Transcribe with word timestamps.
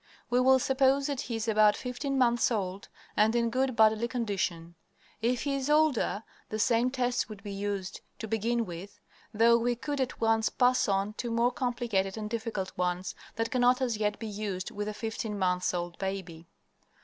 We 0.31 0.39
will 0.39 0.57
suppose 0.57 1.05
that 1.05 1.21
he 1.21 1.35
is 1.35 1.47
about 1.47 1.75
fifteen 1.77 2.17
months 2.17 2.49
old 2.49 2.89
and 3.15 3.35
in 3.35 3.51
good 3.51 3.75
bodily 3.75 4.07
condition. 4.07 4.73
If 5.21 5.43
he 5.43 5.53
is 5.53 5.69
older, 5.69 6.23
the 6.49 6.57
same 6.57 6.89
tests 6.89 7.29
would 7.29 7.43
be 7.43 7.51
used 7.51 8.01
to 8.17 8.27
begin 8.27 8.65
with, 8.65 8.99
though 9.31 9.59
we 9.59 9.75
could 9.75 10.01
at 10.01 10.19
once 10.19 10.49
pass 10.49 10.87
on 10.87 11.13
to 11.19 11.29
more 11.29 11.51
complicated 11.51 12.17
and 12.17 12.31
difficult 12.31 12.75
ones 12.75 13.13
that 13.35 13.51
cannot 13.51 13.79
as 13.79 13.97
yet 13.97 14.17
be 14.17 14.25
used 14.25 14.71
with 14.71 14.87
the 14.87 14.93
fifteen 14.95 15.37
months 15.37 15.71
old 15.71 15.99
baby. 15.99 16.47